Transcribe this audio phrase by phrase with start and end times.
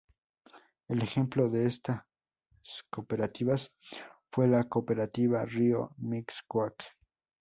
[0.87, 2.01] El ejemplo de estas
[2.89, 3.71] cooperativas
[4.31, 6.83] fue la cooperativa Río Mixcoac.